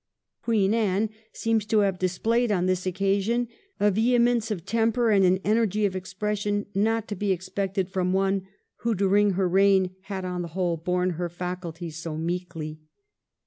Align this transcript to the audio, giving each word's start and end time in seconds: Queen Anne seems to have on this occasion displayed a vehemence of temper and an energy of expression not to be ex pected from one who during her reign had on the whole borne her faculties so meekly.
Queen 0.41 0.73
Anne 0.73 1.11
seems 1.31 1.63
to 1.63 1.81
have 1.81 1.93
on 2.03 2.65
this 2.65 2.87
occasion 2.87 3.45
displayed 3.45 3.51
a 3.79 3.91
vehemence 3.91 4.49
of 4.49 4.65
temper 4.65 5.11
and 5.11 5.23
an 5.23 5.37
energy 5.43 5.85
of 5.85 5.95
expression 5.95 6.65
not 6.73 7.07
to 7.07 7.13
be 7.15 7.31
ex 7.31 7.49
pected 7.49 7.87
from 7.87 8.11
one 8.11 8.47
who 8.77 8.95
during 8.95 9.33
her 9.33 9.47
reign 9.47 9.91
had 10.05 10.25
on 10.25 10.41
the 10.41 10.47
whole 10.57 10.75
borne 10.75 11.11
her 11.11 11.29
faculties 11.29 11.97
so 11.97 12.17
meekly. 12.17 12.79